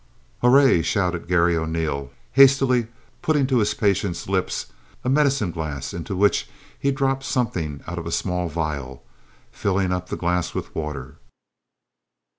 [0.41, 2.87] "Hurray!" shouted Garry O'Neil, hastily
[3.21, 4.71] putting to his patient's lips
[5.03, 9.03] a medicine glass, into which he dropped something out of a small vial,
[9.51, 11.17] filling up the glass with water.